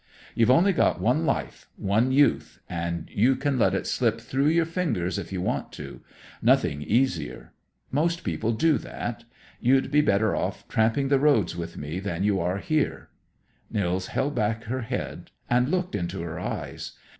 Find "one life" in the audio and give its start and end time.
0.99-1.67